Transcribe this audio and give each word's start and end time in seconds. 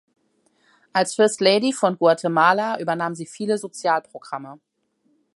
Als 0.93 1.13
First 1.13 1.41
Lady 1.41 1.71
von 1.73 1.95
Guatemala 1.95 2.79
übernahm 2.79 3.13
sie 3.13 3.27
viele 3.27 3.59
Sozialprogramme. 3.59 4.59